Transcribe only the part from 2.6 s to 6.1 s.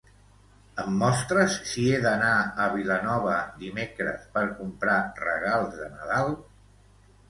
a Vilanova dimecres per comprar regals de